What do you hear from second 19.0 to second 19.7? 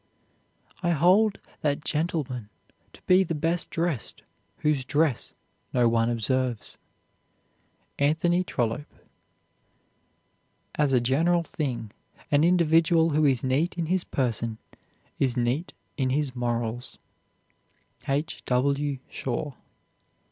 SHAW.